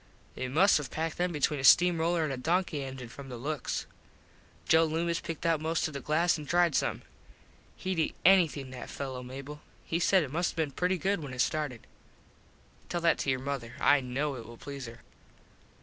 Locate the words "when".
11.21-11.33